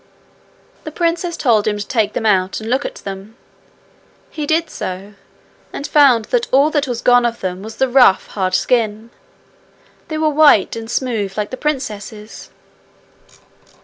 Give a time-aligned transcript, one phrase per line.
[0.83, 3.37] The princess told him to take them out and look at them.
[4.31, 5.13] He did so,
[5.71, 9.11] and found that all that was gone of them was the rough, hard skin;
[10.07, 12.49] they were white and smooth like the princess's.